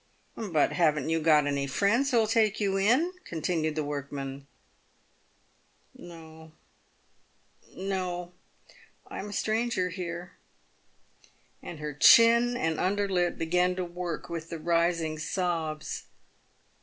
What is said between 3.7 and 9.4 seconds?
the workman." No, no; I'm a